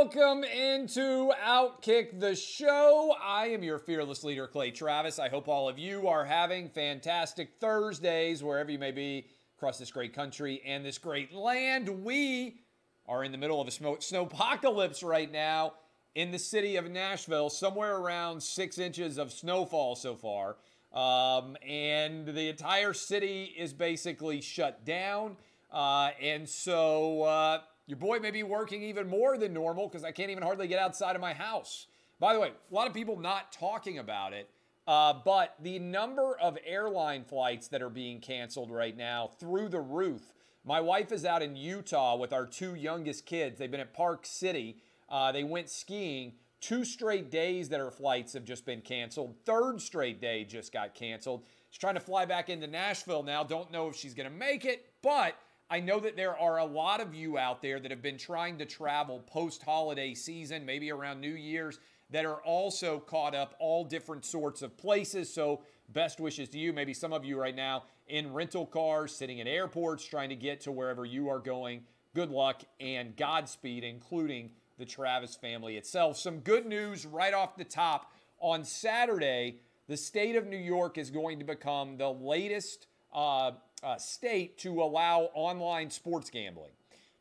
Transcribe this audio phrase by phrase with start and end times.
[0.00, 3.16] Welcome into Outkick the Show.
[3.20, 5.18] I am your fearless leader, Clay Travis.
[5.18, 9.90] I hope all of you are having fantastic Thursdays wherever you may be across this
[9.90, 12.04] great country and this great land.
[12.04, 12.60] We
[13.08, 15.72] are in the middle of a snowpocalypse right now
[16.14, 20.58] in the city of Nashville, somewhere around six inches of snowfall so far.
[20.92, 25.36] Um, and the entire city is basically shut down.
[25.72, 30.12] Uh, and so uh, your boy may be working even more than normal because I
[30.12, 31.86] can't even hardly get outside of my house.
[32.20, 34.50] By the way, a lot of people not talking about it,
[34.86, 39.80] uh, but the number of airline flights that are being canceled right now through the
[39.80, 40.34] roof.
[40.66, 43.58] My wife is out in Utah with our two youngest kids.
[43.58, 44.82] They've been at Park City.
[45.08, 46.34] Uh, they went skiing.
[46.60, 49.36] Two straight days that her flights have just been canceled.
[49.46, 51.46] Third straight day just got canceled.
[51.70, 53.44] She's trying to fly back into Nashville now.
[53.44, 55.36] Don't know if she's going to make it, but
[55.70, 58.56] I know that there are a lot of you out there that have been trying
[58.58, 61.78] to travel post holiday season, maybe around New Year's,
[62.10, 65.32] that are also caught up all different sorts of places.
[65.32, 66.72] So, best wishes to you.
[66.72, 70.62] Maybe some of you right now in rental cars, sitting in airports, trying to get
[70.62, 71.82] to wherever you are going.
[72.14, 76.16] Good luck and Godspeed, including the Travis family itself.
[76.16, 78.12] Some good news right off the top.
[78.40, 83.52] On Saturday, the state of New York is going to become the latest uh,
[83.82, 86.72] uh, state to allow online sports gambling.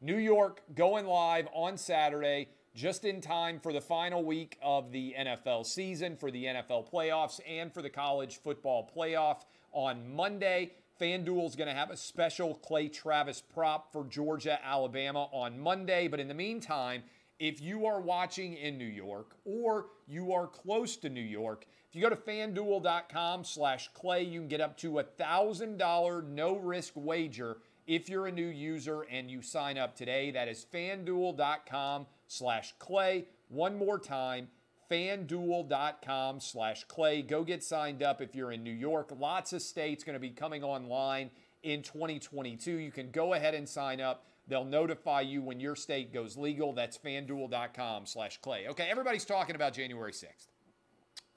[0.02, 5.16] New York going live on Saturday, just in time for the final week of the
[5.17, 9.41] NFL season, for the NFL playoffs, and for the college football playoff
[9.72, 10.73] on Monday.
[10.99, 16.08] FanDuel is going to have a special Clay Travis prop for Georgia, Alabama on Monday.
[16.08, 17.04] But in the meantime,
[17.39, 21.95] if you are watching in New York or you are close to New York, if
[21.95, 26.93] you go to fanduel.com slash clay, you can get up to a $1,000 no risk
[26.95, 30.31] wager if you're a new user and you sign up today.
[30.31, 33.25] That is fanduel.com slash clay.
[33.48, 34.49] One more time,
[34.92, 37.21] fanduel.com slash clay.
[37.21, 39.11] Go get signed up if you're in New York.
[39.17, 41.30] Lots of states going to be coming online
[41.64, 42.71] in 2022.
[42.73, 44.25] You can go ahead and sign up.
[44.49, 46.73] They'll notify you when your state goes legal.
[46.73, 48.67] That's fanduel.com slash clay.
[48.67, 50.48] Okay, everybody's talking about January 6th.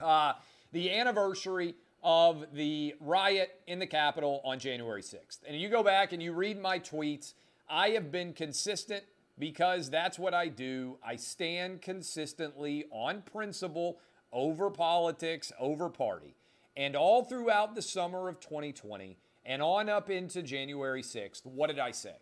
[0.00, 0.34] Uh,
[0.72, 5.38] the anniversary of the riot in the Capitol on January 6th.
[5.46, 7.34] And you go back and you read my tweets,
[7.68, 9.04] I have been consistent
[9.38, 10.98] because that's what I do.
[11.04, 13.98] I stand consistently on principle
[14.32, 16.34] over politics, over party.
[16.76, 21.78] And all throughout the summer of 2020 and on up into January 6th, what did
[21.78, 22.14] I say?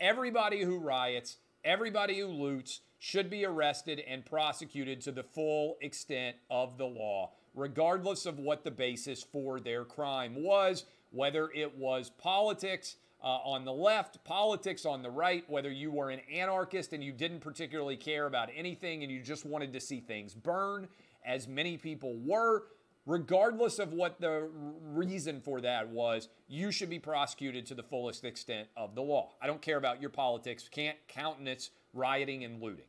[0.00, 6.34] Everybody who riots, everybody who loots should be arrested and prosecuted to the full extent
[6.48, 12.08] of the law, regardless of what the basis for their crime was, whether it was
[12.08, 17.04] politics uh, on the left, politics on the right, whether you were an anarchist and
[17.04, 20.88] you didn't particularly care about anything and you just wanted to see things burn,
[21.26, 22.62] as many people were,
[23.04, 24.48] regardless of what the
[24.82, 29.32] reason for that was, you should be prosecuted to the fullest extent of the law.
[29.42, 32.86] I don't care about your politics, can't countenance rioting and looting.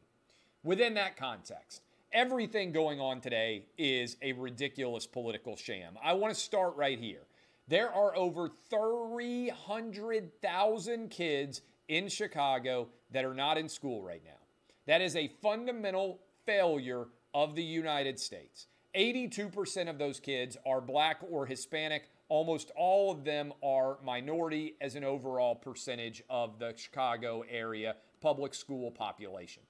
[0.66, 5.96] Within that context, everything going on today is a ridiculous political sham.
[6.04, 7.22] I want to start right here.
[7.68, 14.40] There are over 300,000 kids in Chicago that are not in school right now.
[14.88, 18.66] That is a fundamental failure of the United States.
[18.96, 22.10] 82% of those kids are black or Hispanic.
[22.28, 28.56] Almost all of them are minority as an overall percentage of the Chicago area public
[28.56, 29.62] school population.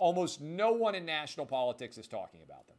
[0.00, 2.76] Almost no one in national politics is talking about them.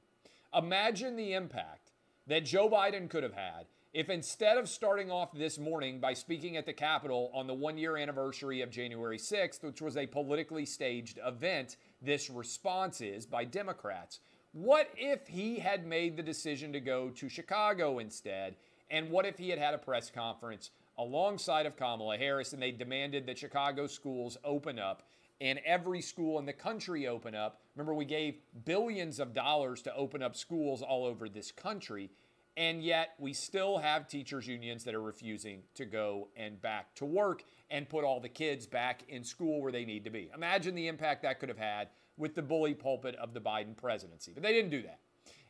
[0.55, 1.91] Imagine the impact
[2.25, 6.57] that Joe Biden could have had if instead of starting off this morning by speaking
[6.57, 10.65] at the Capitol on the one year anniversary of January 6th, which was a politically
[10.65, 14.21] staged event, this response is by Democrats.
[14.53, 18.55] What if he had made the decision to go to Chicago instead?
[18.89, 22.71] And what if he had had a press conference alongside of Kamala Harris and they
[22.71, 25.03] demanded that Chicago schools open up
[25.41, 27.59] and every school in the country open up?
[27.75, 32.11] Remember, we gave billions of dollars to open up schools all over this country.
[32.55, 37.05] And yet, we still have teachers' unions that are refusing to go and back to
[37.05, 40.29] work and put all the kids back in school where they need to be.
[40.35, 41.87] Imagine the impact that could have had
[42.17, 44.31] with the bully pulpit of the Biden presidency.
[44.33, 44.99] But they didn't do that.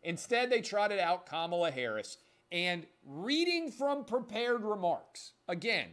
[0.04, 2.18] Instead, they trotted out Kamala Harris
[2.52, 5.34] and reading from prepared remarks.
[5.48, 5.88] Again,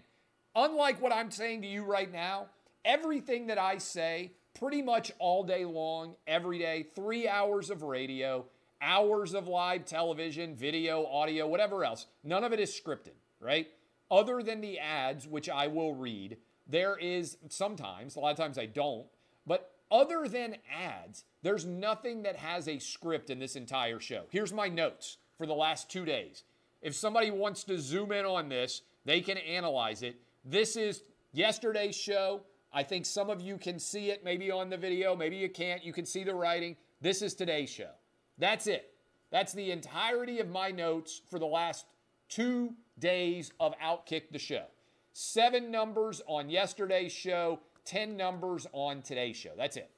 [0.54, 2.48] unlike what I'm saying to you right now,
[2.84, 8.46] everything that I say pretty much all day long, every day, three hours of radio,
[8.80, 13.68] hours of live television, video, audio, whatever else, none of it is scripted, right?
[14.10, 18.58] Other than the ads, which I will read, there is sometimes, a lot of times
[18.58, 19.06] I don't,
[19.46, 24.24] but other than ads, there's nothing that has a script in this entire show.
[24.30, 26.44] Here's my notes for the last two days.
[26.82, 30.16] If somebody wants to zoom in on this, they can analyze it.
[30.44, 31.02] This is
[31.32, 32.42] yesterday's show.
[32.72, 35.84] I think some of you can see it maybe on the video, maybe you can't.
[35.84, 36.76] You can see the writing.
[37.00, 37.90] This is today's show.
[38.36, 38.92] That's it.
[39.30, 41.86] That's the entirety of my notes for the last
[42.28, 44.64] two days of Outkick the Show.
[45.12, 49.52] Seven numbers on yesterday's show, 10 numbers on today's show.
[49.56, 49.90] That's it.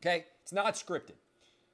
[0.00, 0.26] Okay?
[0.42, 1.16] It's not scripted.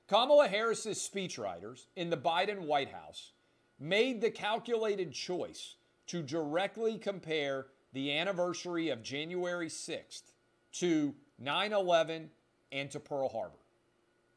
[0.09, 3.33] Kamala Harris's speechwriters in the Biden White House
[3.79, 5.77] made the calculated choice
[6.09, 7.67] to directly compare
[7.97, 10.25] the anniversary of January 6th
[10.71, 12.29] to 9 11
[12.71, 13.57] and to Pearl Harbor.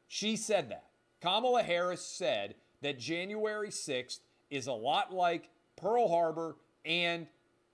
[0.08, 0.86] She said that.
[1.20, 7.26] Kamala Harris said that January 6th is a lot like Pearl Harbor and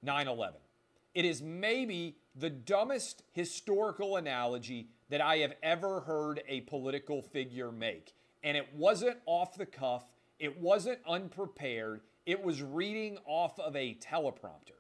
[0.03, 0.56] 9 11.
[1.15, 7.71] It is maybe the dumbest historical analogy that I have ever heard a political figure
[7.71, 8.12] make.
[8.43, 10.11] And it wasn't off the cuff,
[10.41, 14.75] it wasn't unprepared, it was reading off of a teleprompter.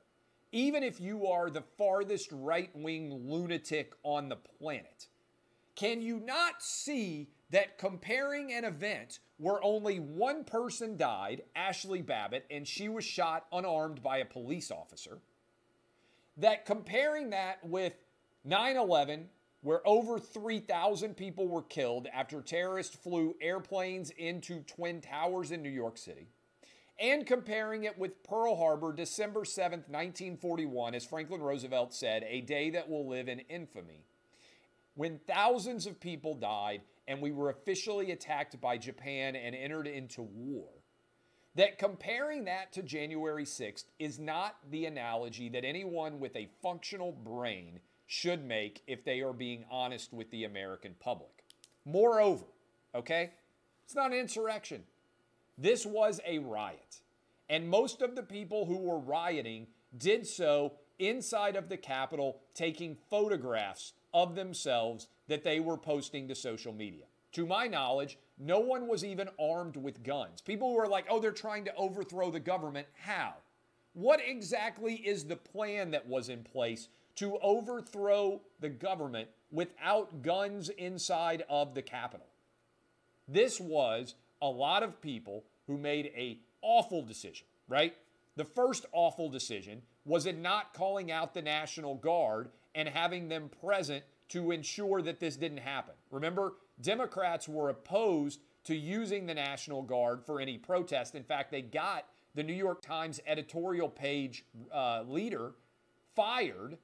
[0.56, 5.08] Even if you are the farthest right wing lunatic on the planet,
[5.74, 12.46] can you not see that comparing an event where only one person died, Ashley Babbitt,
[12.50, 15.18] and she was shot unarmed by a police officer,
[16.38, 17.92] that comparing that with
[18.46, 19.28] 9 11,
[19.60, 25.68] where over 3,000 people were killed after terrorists flew airplanes into Twin Towers in New
[25.68, 26.28] York City,
[26.98, 32.70] and comparing it with Pearl Harbor, December 7th, 1941, as Franklin Roosevelt said, a day
[32.70, 34.04] that will live in infamy,
[34.94, 40.22] when thousands of people died and we were officially attacked by Japan and entered into
[40.22, 40.68] war
[41.56, 47.12] that comparing that to January 6th is not the analogy that anyone with a functional
[47.12, 51.44] brain should make if they are being honest with the American public.
[51.84, 52.44] Moreover,
[52.94, 53.32] okay,
[53.84, 54.82] it's not an insurrection.
[55.58, 57.00] This was a riot.
[57.48, 62.96] And most of the people who were rioting did so inside of the Capitol, taking
[63.08, 67.04] photographs of themselves that they were posting to social media.
[67.32, 70.40] To my knowledge, no one was even armed with guns.
[70.40, 72.86] People were like, oh, they're trying to overthrow the government.
[72.94, 73.34] How?
[73.92, 80.68] What exactly is the plan that was in place to overthrow the government without guns
[80.70, 82.26] inside of the Capitol?
[83.28, 87.94] This was a lot of people who made a awful decision, right?
[88.36, 93.50] The first awful decision was in not calling out the National Guard and having them
[93.60, 95.94] present to ensure that this didn't happen.
[96.10, 101.14] Remember, Democrats were opposed to using the National Guard for any protest.
[101.14, 102.04] In fact, they got
[102.34, 105.52] the New York Times editorial page uh, leader
[106.14, 106.76] fired,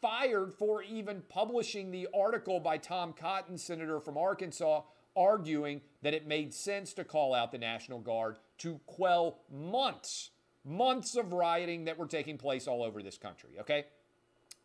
[0.00, 4.82] fired for even publishing the article by Tom Cotton, senator from Arkansas,
[5.16, 10.30] arguing that it made sense to call out the National Guard to quell months,
[10.64, 13.50] months of rioting that were taking place all over this country.
[13.60, 13.86] Okay?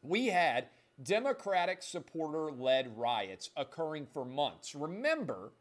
[0.01, 0.67] We had
[1.01, 4.75] Democratic supporter led riots occurring for months.
[4.75, 5.51] Remember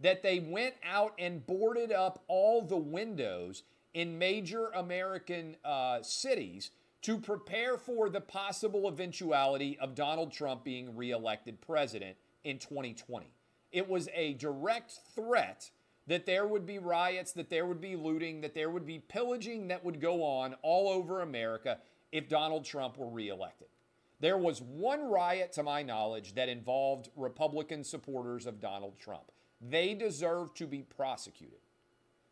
[0.00, 3.62] that they went out and boarded up all the windows
[3.94, 6.70] in major American uh, cities
[7.02, 13.30] to prepare for the possible eventuality of Donald Trump being reelected president in 2020.
[13.76, 15.70] It was a direct threat
[16.06, 19.68] that there would be riots, that there would be looting, that there would be pillaging
[19.68, 21.76] that would go on all over America
[22.10, 23.68] if Donald Trump were reelected.
[24.18, 29.30] There was one riot, to my knowledge, that involved Republican supporters of Donald Trump.
[29.60, 31.58] They deserve to be prosecuted.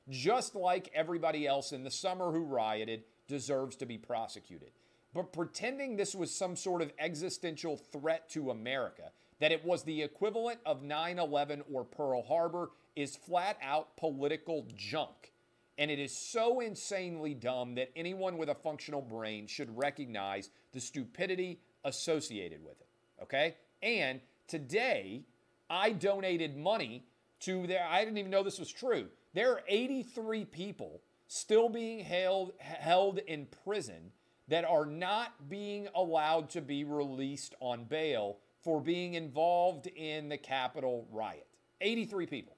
[0.08, 4.70] Just like everybody else in the summer who rioted deserves to be prosecuted.
[5.12, 10.02] But pretending this was some sort of existential threat to America, that it was the
[10.02, 15.32] equivalent of 9 11 or Pearl Harbor, is flat out political junk.
[15.76, 20.80] And it is so insanely dumb that anyone with a functional brain should recognize the
[20.80, 22.88] stupidity associated with it.
[23.22, 23.56] Okay?
[23.82, 25.24] And today,
[25.68, 27.04] I donated money
[27.40, 27.86] to there.
[27.88, 29.08] I didn't even know this was true.
[29.34, 34.12] There are 83 people still being held, held in prison
[34.48, 40.38] that are not being allowed to be released on bail for being involved in the
[40.38, 41.46] Capitol riot.
[41.82, 42.56] 83 people.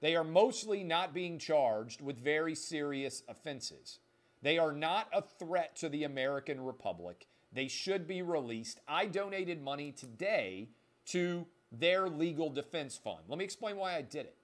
[0.00, 3.98] They are mostly not being charged with very serious offenses.
[4.42, 7.26] They are not a threat to the American Republic.
[7.52, 8.78] They should be released.
[8.86, 10.68] I donated money today
[11.06, 13.20] to their legal defense fund.
[13.26, 14.36] Let me explain why I did it.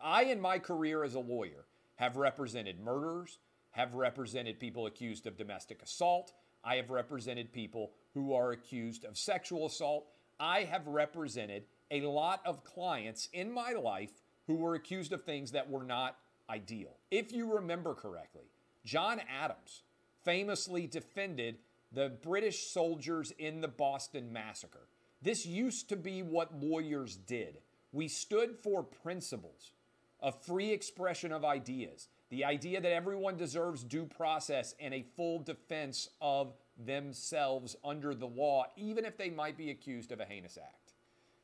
[0.00, 1.64] I, in my career as a lawyer,
[1.96, 3.38] have represented murderers,
[3.70, 6.32] have represented people accused of domestic assault.
[6.62, 10.06] I have represented people who are accused of sexual assault.
[10.38, 14.12] I have represented a lot of clients in my life
[14.46, 16.16] who were accused of things that were not
[16.50, 16.96] ideal.
[17.10, 18.50] If you remember correctly,
[18.84, 19.82] John Adams
[20.24, 21.58] famously defended
[21.92, 24.88] the British soldiers in the Boston Massacre.
[25.20, 27.58] This used to be what lawyers did.
[27.92, 29.72] We stood for principles
[30.20, 35.38] of free expression of ideas, the idea that everyone deserves due process and a full
[35.40, 40.56] defense of themselves under the law, even if they might be accused of a heinous
[40.56, 40.94] act.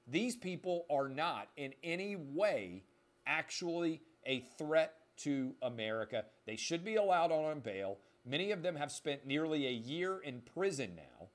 [0.07, 2.85] These people are not in any way
[3.26, 6.25] actually a threat to America.
[6.47, 7.99] They should be allowed on bail.
[8.25, 11.28] Many of them have spent nearly a year in prison now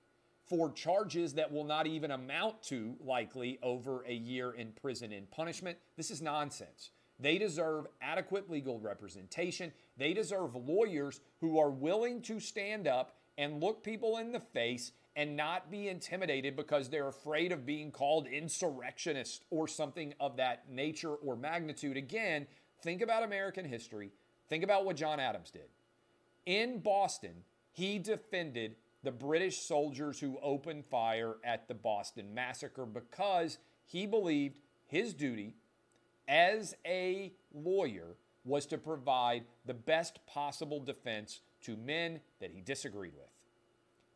[0.48, 5.28] for charges that will not even amount to likely over a year in prison in
[5.28, 5.78] punishment.
[5.96, 6.90] This is nonsense.
[7.24, 9.72] They deserve adequate legal representation.
[9.96, 14.92] They deserve lawyers who are willing to stand up and look people in the face
[15.16, 20.70] and not be intimidated because they're afraid of being called insurrectionist or something of that
[20.70, 21.96] nature or magnitude.
[21.96, 22.46] Again,
[22.82, 24.12] think about American history.
[24.50, 25.70] Think about what John Adams did.
[26.46, 33.60] In Boston, he defended the British soldiers who opened fire at the Boston Massacre because
[33.86, 35.56] he believed his duty
[36.28, 38.16] as a lawyer
[38.46, 43.30] was to provide the best possible defense to men that he disagreed with.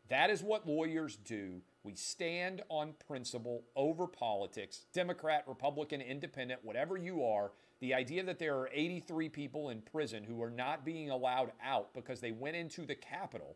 [0.10, 1.62] That is what lawyers do.
[1.84, 7.52] We stand on principle over politics, Democrat, Republican, Independent, whatever you are.
[7.80, 11.94] The idea that there are 83 people in prison who are not being allowed out
[11.94, 13.56] because they went into the Capitol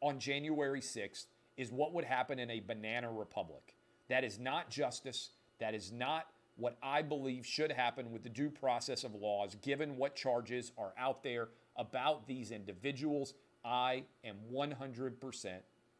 [0.00, 3.74] on January 6th is what would happen in a banana republic.
[4.08, 5.30] That is not justice.
[5.60, 9.96] That is not what I believe should happen with the due process of laws, given
[9.96, 13.34] what charges are out there about these individuals.
[13.64, 15.54] I am 100%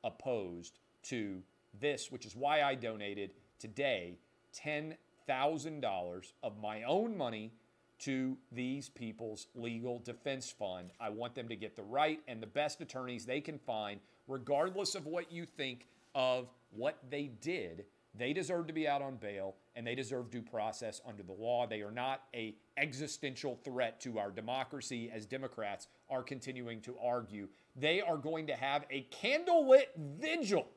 [0.04, 1.42] opposed to
[1.80, 4.18] this, which is why I donated today
[4.54, 7.52] $10,000 of my own money
[8.00, 10.90] to these people's legal defense fund.
[11.00, 14.94] I want them to get the right and the best attorneys they can find, regardless
[14.94, 17.87] of what you think of what they did.
[18.16, 21.66] They deserve to be out on bail and they deserve due process under the law.
[21.66, 27.49] They are not a existential threat to our democracy as Democrats are continuing to argue.
[27.75, 29.88] They are going to have a candlelit
[30.21, 30.68] vigil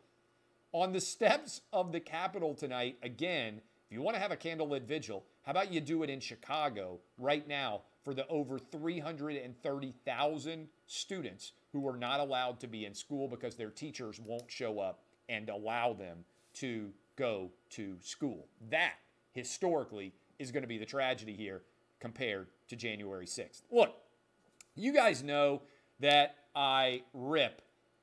[0.72, 2.98] on the steps of the Capitol tonight.
[3.04, 6.20] Again, if you want to have a candlelit vigil, how about you do it in
[6.20, 12.94] Chicago right now for the over 330,000 students who are not allowed to be in
[12.94, 18.48] school because their teachers won't show up and allow them to go to school.
[18.70, 18.94] That,
[19.34, 21.64] historically, is going to be the tragedy here
[22.00, 23.64] compared to January 6th.
[23.72, 23.96] Look,
[24.76, 25.64] you guys know
[26.00, 27.62] that I rip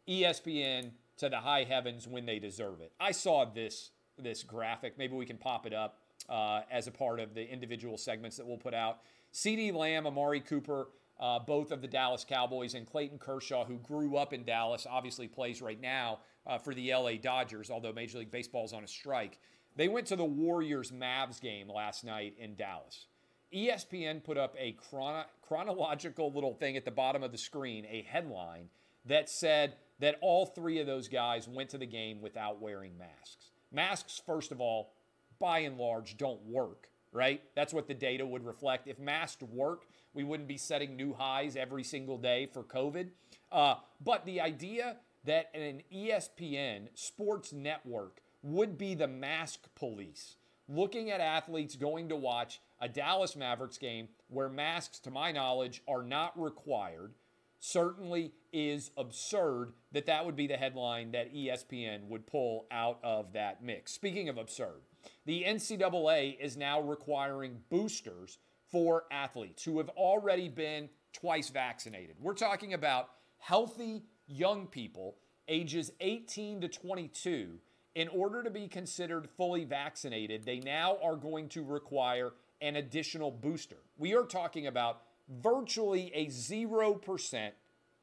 [0.09, 2.93] ESPN to the high heavens when they deserve it.
[3.01, 4.97] I saw this this graphic.
[4.97, 8.47] Maybe we can pop it up uh, as a part of the individual segments that
[8.47, 9.01] we'll put out.
[9.33, 10.87] CeeDee Lamb, Amari Cooper,
[11.21, 15.29] uh, both of the Dallas Cowboys, and Clayton Kershaw, who grew up in Dallas, obviously
[15.29, 18.89] plays right now uh, for the LA Dodgers, although Major League Baseball is on a
[18.89, 19.39] strike.
[19.77, 23.07] They went to the Warriors Mavs game last night in Dallas.
[23.53, 28.03] ESPN put up a chrono- chronological little thing at the bottom of the screen, a
[28.03, 28.69] headline
[29.05, 33.51] that said that all three of those guys went to the game without wearing masks.
[33.71, 34.93] Masks, first of all,
[35.39, 37.41] by and large, don't work, right?
[37.55, 38.89] That's what the data would reflect.
[38.89, 43.09] If masks work, we wouldn't be setting new highs every single day for COVID.
[43.51, 50.37] Uh, but the idea that an ESPN sports network would be the mask police,
[50.69, 55.83] looking at athletes going to watch a Dallas Mavericks game where masks, to my knowledge,
[55.89, 57.15] are not required,
[57.61, 63.33] certainly is absurd that that would be the headline that ESPN would pull out of
[63.33, 63.93] that mix.
[63.93, 64.83] Speaking of absurd,
[65.27, 68.39] the NCAA is now requiring boosters
[68.71, 72.17] for athletes who have already been twice vaccinated.
[72.21, 75.17] We're talking about healthy young people
[75.49, 77.59] ages 18 to 22.
[77.95, 83.31] In order to be considered fully vaccinated, they now are going to require an additional
[83.31, 83.77] booster.
[83.97, 87.51] We are talking about virtually a 0%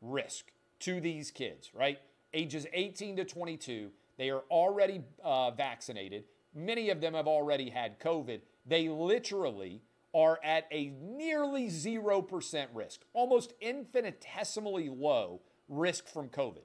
[0.01, 1.99] risk to these kids, right?
[2.33, 6.23] Ages 18 to 22, they are already uh, vaccinated.
[6.53, 8.41] Many of them have already had COVID.
[8.65, 9.81] They literally
[10.13, 16.63] are at a nearly 0% risk, almost infinitesimally low risk from COVID.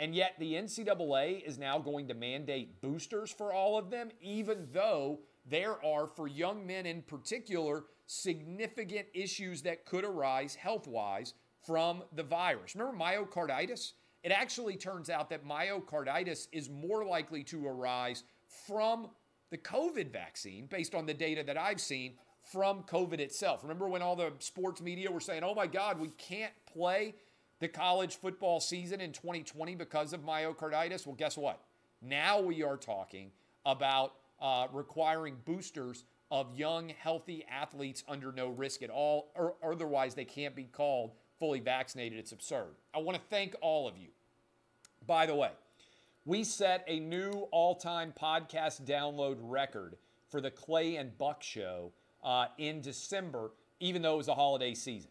[0.00, 4.68] And yet the NCAA is now going to mandate boosters for all of them, even
[4.72, 11.34] though there are, for young men in particular, significant issues that could arise health wise
[11.64, 12.74] from the virus.
[12.74, 13.92] Remember myocarditis?
[14.22, 18.24] It actually turns out that myocarditis is more likely to arise
[18.66, 19.08] from
[19.50, 23.62] the COVID vaccine, based on the data that I've seen from COVID itself.
[23.62, 27.14] Remember when all the sports media were saying, oh my God, we can't play
[27.60, 31.06] the college football season in 2020 because of myocarditis?
[31.06, 31.60] Well, guess what?
[32.00, 33.32] Now we are talking
[33.66, 40.14] about uh, requiring boosters of young, healthy athletes under no risk at all, or otherwise
[40.14, 42.18] they can't be called fully vaccinated.
[42.18, 42.74] It's absurd.
[42.94, 44.08] I want to thank all of you.
[45.06, 45.50] By the way,
[46.24, 49.96] we set a new all time podcast download record
[50.28, 54.74] for the Clay and Buck show uh, in December, even though it was a holiday
[54.74, 55.10] season.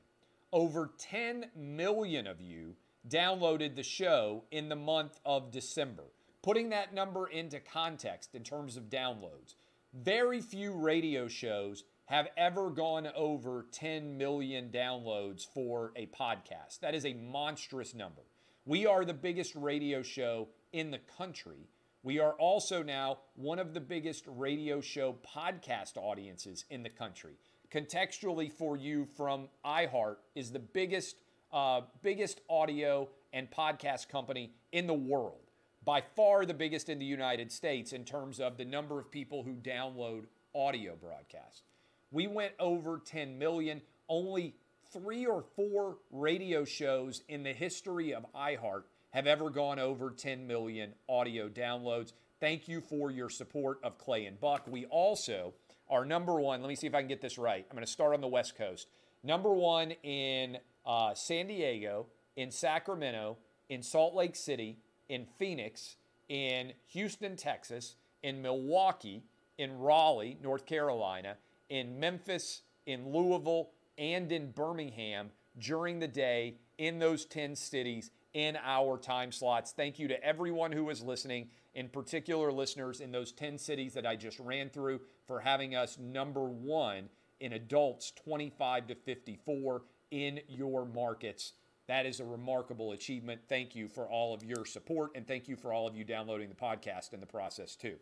[0.53, 2.75] Over 10 million of you
[3.09, 6.03] downloaded the show in the month of December.
[6.43, 9.55] Putting that number into context in terms of downloads,
[9.93, 16.79] very few radio shows have ever gone over 10 million downloads for a podcast.
[16.81, 18.21] That is a monstrous number.
[18.65, 21.69] We are the biggest radio show in the country.
[22.03, 27.33] We are also now one of the biggest radio show podcast audiences in the country.
[27.71, 31.17] Contextually for you from iHeart is the biggest
[31.51, 35.47] uh, biggest audio and podcast company in the world
[35.83, 39.43] by far the biggest in the United States in terms of the number of people
[39.43, 41.63] who download audio broadcasts.
[42.11, 43.81] We went over 10 million.
[44.09, 44.55] Only
[44.91, 48.83] three or four radio shows in the history of iHeart
[49.17, 52.13] have ever gone over 10 million audio downloads.
[52.39, 54.67] Thank you for your support of Clay and Buck.
[54.67, 55.55] We also
[55.89, 56.61] are number one.
[56.61, 57.65] Let me see if I can get this right.
[57.67, 58.89] I'm going to start on the West Coast.
[59.23, 63.37] Number one in uh, San Diego, in Sacramento,
[63.69, 64.77] in Salt Lake City,
[65.09, 65.95] in Phoenix,
[66.29, 69.23] in Houston, Texas, in Milwaukee,
[69.57, 71.37] in Raleigh, North Carolina,
[71.69, 78.57] in Memphis, in Louisville, and in Birmingham during the day in those 10 cities in
[78.63, 79.71] our time slots.
[79.71, 84.05] Thank you to everyone who is listening, in particular, listeners in those 10 cities that
[84.05, 87.09] I just ran through, for having us number one
[87.39, 91.53] in adults 25 to 54 in your markets.
[91.87, 93.41] That is a remarkable achievement.
[93.47, 96.49] Thank you for all of your support, and thank you for all of you downloading
[96.49, 97.95] the podcast in the process, too.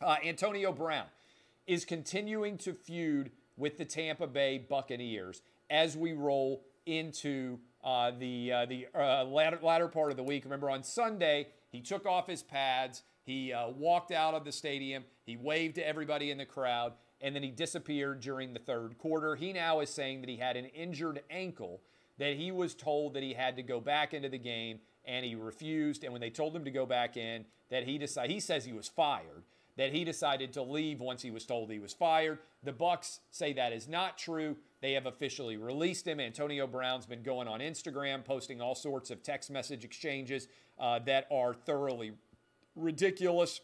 [0.00, 1.06] Uh, Antonio Brown
[1.66, 8.52] is continuing to feud with the Tampa Bay Buccaneers as we roll into uh, the
[8.52, 10.44] uh, the uh, latter, latter part of the week.
[10.44, 15.04] Remember, on Sunday, he took off his pads, he uh, walked out of the stadium,
[15.24, 19.36] he waved to everybody in the crowd, and then he disappeared during the third quarter.
[19.36, 21.80] He now is saying that he had an injured ankle
[22.18, 25.34] that he was told that he had to go back into the game and he
[25.34, 26.04] refused.
[26.04, 28.72] And when they told him to go back in, that he decided he says he
[28.72, 29.44] was fired.
[29.76, 32.38] That he decided to leave once he was told he was fired.
[32.62, 34.56] The Bucs say that is not true.
[34.80, 36.20] They have officially released him.
[36.20, 40.46] Antonio Brown's been going on Instagram, posting all sorts of text message exchanges
[40.78, 42.12] uh, that are thoroughly
[42.76, 43.60] ridiculous,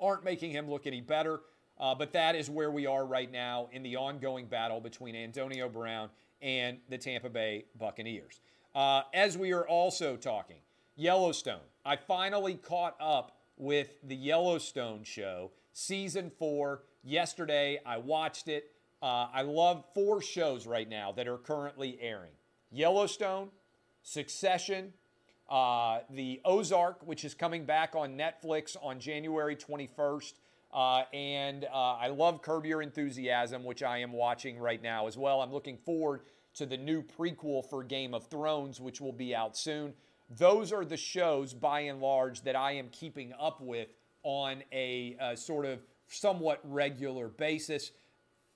[0.00, 1.40] aren't making him look any better.
[1.78, 5.68] Uh, but that is where we are right now in the ongoing battle between Antonio
[5.68, 6.10] Brown
[6.42, 8.40] and the Tampa Bay Buccaneers.
[8.74, 10.58] Uh, as we are also talking,
[10.96, 11.60] Yellowstone.
[11.84, 16.82] I finally caught up with the Yellowstone show, season four.
[17.04, 18.72] Yesterday, I watched it.
[19.02, 22.32] Uh, I love four shows right now that are currently airing
[22.70, 23.48] Yellowstone,
[24.02, 24.92] Succession,
[25.48, 30.32] uh, the Ozark, which is coming back on Netflix on January 21st.
[30.72, 35.18] Uh, and uh, I love Curb Your Enthusiasm, which I am watching right now as
[35.18, 35.40] well.
[35.40, 36.22] I'm looking forward
[36.54, 39.94] to the new prequel for Game of Thrones, which will be out soon.
[40.30, 43.88] Those are the shows, by and large, that I am keeping up with
[44.22, 47.92] on a uh, sort of somewhat regular basis.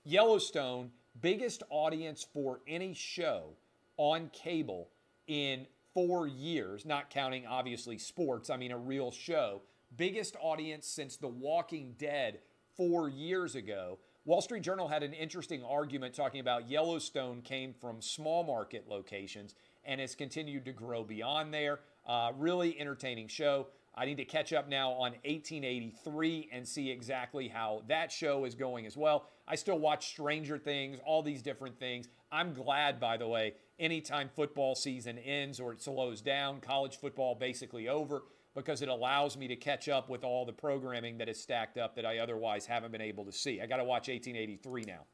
[0.04, 3.50] Yellowstone, biggest audience for any show
[3.96, 4.88] on cable
[5.26, 9.62] in four years, not counting obviously sports, I mean a real show
[9.96, 12.40] biggest audience since The Walking Dead
[12.76, 13.98] four years ago.
[14.24, 19.54] Wall Street Journal had an interesting argument talking about Yellowstone came from small market locations
[19.86, 21.80] and has continued to grow beyond there.
[22.06, 23.68] Uh, really entertaining show.
[23.96, 28.54] I need to catch up now on 1883 and see exactly how that show is
[28.54, 29.28] going as well.
[29.46, 32.08] I still watch Stranger Things, all these different things.
[32.32, 37.36] I'm glad, by the way, anytime football season ends or it slows down, college football
[37.36, 38.24] basically over,
[38.56, 41.94] because it allows me to catch up with all the programming that is stacked up
[41.94, 43.60] that I otherwise haven't been able to see.
[43.60, 45.04] I got to watch 1883 now.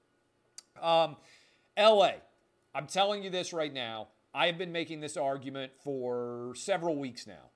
[0.82, 1.16] Um,
[1.78, 2.12] LA,
[2.74, 4.08] I'm telling you this right now.
[4.32, 7.50] I have been making this argument for several weeks now.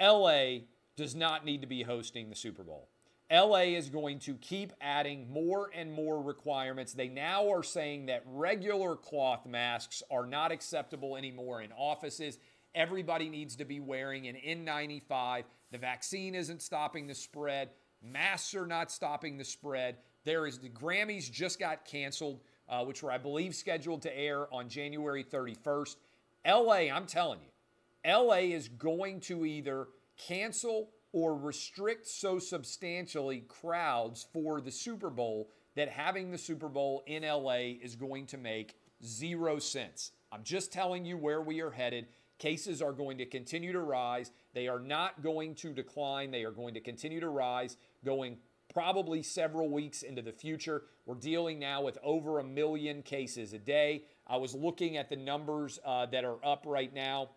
[0.00, 0.64] LA
[0.96, 2.88] does not need to be hosting the Super Bowl.
[3.30, 6.94] LA is going to keep adding more and more requirements.
[6.94, 12.38] They now are saying that regular cloth masks are not acceptable anymore in offices.
[12.74, 15.44] Everybody needs to be wearing an N95.
[15.72, 17.70] The vaccine isn't stopping the spread.
[18.02, 19.96] Masks are not stopping the spread.
[20.24, 24.52] There is the Grammys just got canceled, uh, which were, I believe, scheduled to air
[24.52, 25.96] on January 31st.
[26.46, 34.26] LA, I'm telling you, LA is going to either cancel or restrict so substantially crowds
[34.32, 38.76] for the Super Bowl that having the Super Bowl in LA is going to make
[39.04, 40.12] zero sense.
[40.32, 42.06] I'm just telling you where we are headed.
[42.38, 44.30] Cases are going to continue to rise.
[44.54, 46.30] They are not going to decline.
[46.30, 48.36] They are going to continue to rise going
[48.78, 50.84] probably several weeks into the future.
[51.04, 54.04] We're dealing now with over a million cases a day.
[54.24, 57.30] I was looking at the numbers uh, that are up right now.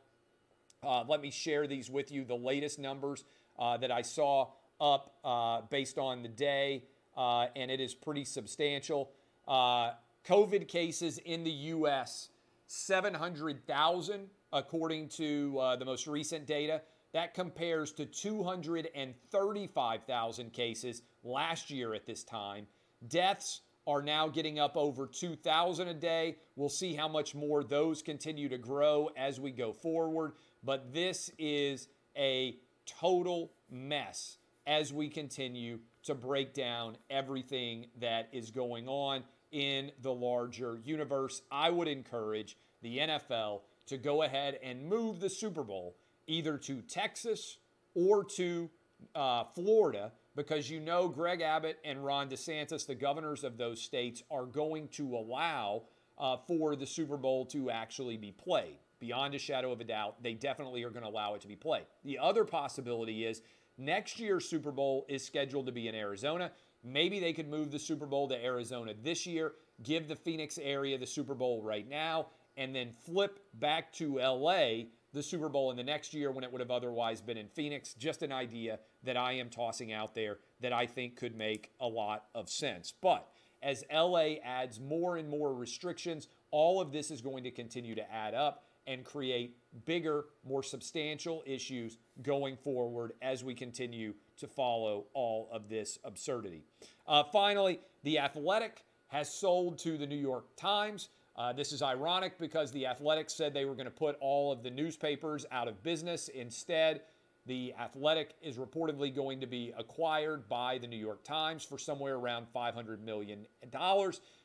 [0.84, 2.25] Uh, let me share these with you.
[2.25, 3.23] The latest numbers
[3.58, 4.49] uh, that I saw
[4.80, 6.84] up uh, based on the day,
[7.17, 9.10] uh, and it is pretty substantial.
[9.47, 9.93] Uh,
[10.27, 12.30] COVID cases in the U.S.
[12.67, 16.84] 700,000 according to the most recent data.
[17.13, 22.67] That compares to 235,000 cases last year at this time.
[23.08, 26.38] Deaths are now getting up over 2,000 a day.
[26.56, 30.34] We'll see how much more those continue to grow as we go forward.
[30.63, 38.52] But this is a total mess as we continue to break down everything that is
[38.52, 41.41] going on in the larger universe.
[41.52, 45.95] I would encourage the NFL to go ahead and move the Super Bowl
[46.32, 47.58] either to Texas
[47.94, 48.70] or to
[49.15, 54.24] uh, Florida because you know Greg Abbott and Ron DeSantis, the governors of those states,
[54.32, 55.84] are going to allow
[56.17, 58.78] uh, for the Super Bowl to actually be played.
[59.00, 61.56] Beyond a shadow of a doubt, they definitely are going to allow it to be
[61.56, 61.86] played.
[62.06, 63.41] The other possibility is
[63.78, 66.52] next year's Super Bowl is scheduled to be in Arizona.
[66.84, 70.98] Maybe they could move the Super Bowl to Arizona this year, give the Phoenix area
[70.98, 75.78] the Super Bowl right now, and then flip back to LA the Super Bowl in
[75.78, 77.93] the next year when it would have otherwise been in Phoenix.
[77.93, 81.88] Just an idea that I am tossing out there that I think could make a
[81.88, 82.93] lot of sense.
[83.02, 83.28] But
[83.62, 88.12] as LA adds more and more restrictions, all of this is going to continue to
[88.12, 95.06] add up and create bigger, more substantial issues going forward as we continue to follow
[95.13, 96.63] all of this absurdity.
[97.08, 101.10] Uh, finally, The Athletic has sold to the New York Times.
[101.36, 104.63] Uh, this is ironic because the Athletic said they were going to put all of
[104.63, 106.28] the newspapers out of business.
[106.28, 107.02] Instead,
[107.46, 112.15] the Athletic is reportedly going to be acquired by the New York Times for somewhere
[112.15, 113.48] around $500 million.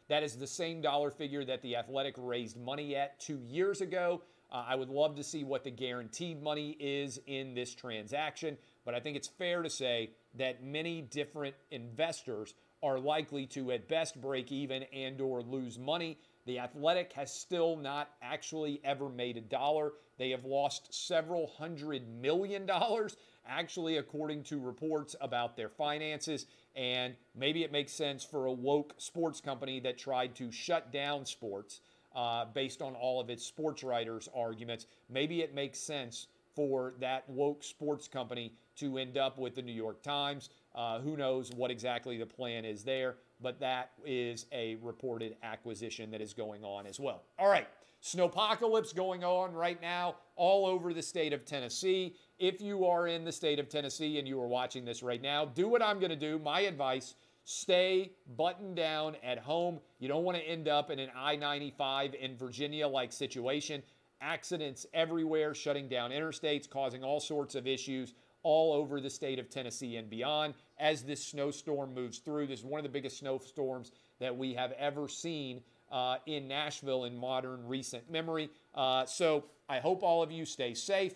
[0.08, 4.22] That is the same dollar figure that the Athletic raised money at two years ago.
[4.52, 8.94] Uh, I would love to see what the guaranteed money is in this transaction, but
[8.94, 14.20] I think it's fair to say that many different investors are likely to at best
[14.20, 19.40] break even and or lose money the Athletic has still not actually ever made a
[19.40, 19.92] dollar.
[20.16, 26.46] They have lost several hundred million dollars, actually, according to reports about their finances.
[26.74, 31.26] And maybe it makes sense for a woke sports company that tried to shut down
[31.26, 31.80] sports
[32.14, 34.86] uh, based on all of its sports writers' arguments.
[35.10, 39.72] Maybe it makes sense for that woke sports company to end up with the New
[39.72, 40.48] York Times.
[40.74, 43.16] Uh, who knows what exactly the plan is there?
[43.40, 47.22] But that is a reported acquisition that is going on as well.
[47.38, 47.68] All right,
[48.02, 52.14] snowpocalypse going on right now all over the state of Tennessee.
[52.38, 55.44] If you are in the state of Tennessee and you are watching this right now,
[55.44, 56.38] do what I'm going to do.
[56.38, 59.80] My advice stay buttoned down at home.
[59.98, 63.82] You don't want to end up in an I 95 in Virginia like situation.
[64.20, 68.14] Accidents everywhere, shutting down interstates, causing all sorts of issues
[68.46, 72.46] all over the state of Tennessee and beyond as this snowstorm moves through.
[72.46, 77.06] This is one of the biggest snowstorms that we have ever seen uh, in Nashville
[77.06, 78.48] in modern recent memory.
[78.72, 81.14] Uh, so I hope all of you stay safe.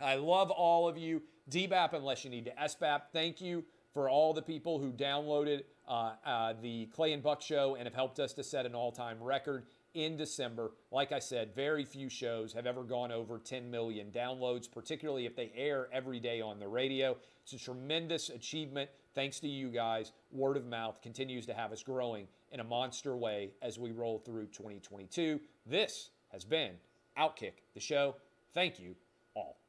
[0.00, 1.22] I love all of you.
[1.48, 6.14] DBAP, unless you need to SBAP, thank you for all the people who downloaded uh,
[6.26, 9.22] uh, the Clay and Buck show and have helped us to set an all time
[9.22, 10.72] record in December.
[10.90, 15.36] Like I said, very few shows have ever gone over 10 million downloads, particularly if
[15.36, 17.16] they air every day on the radio.
[17.42, 18.90] It's a tremendous achievement.
[19.14, 20.12] Thanks to you guys.
[20.30, 24.18] Word of mouth continues to have us growing in a monster way as we roll
[24.18, 25.40] through 2022.
[25.66, 26.72] This has been
[27.18, 28.16] Outkick the show.
[28.54, 28.94] Thank you
[29.34, 29.61] all.